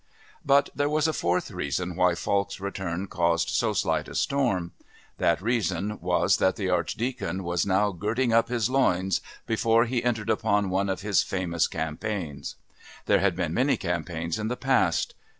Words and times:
But 0.43 0.71
there 0.73 0.89
was 0.89 1.07
a 1.07 1.13
fourth 1.13 1.51
reason 1.51 1.95
why 1.95 2.15
Falk's 2.15 2.59
return 2.59 3.05
caused 3.05 3.49
so 3.51 3.71
slight 3.71 4.07
a 4.07 4.15
storm. 4.15 4.71
That 5.19 5.43
reason 5.43 5.99
was 6.01 6.37
that 6.37 6.55
the 6.55 6.71
Archdeacon 6.71 7.43
was 7.43 7.67
now 7.67 7.91
girding 7.91 8.33
up 8.33 8.47
his 8.49 8.67
loins 8.67 9.21
before 9.45 9.85
he 9.85 10.03
entered 10.03 10.31
upon 10.31 10.71
one 10.71 10.89
of 10.89 11.01
his 11.01 11.21
famous 11.21 11.67
campaigns. 11.67 12.55
There 13.05 13.19
had 13.19 13.35
been 13.35 13.53
many 13.53 13.77
campaigns 13.77 14.39
in 14.39 14.47
the 14.47 14.57
past. 14.57 15.13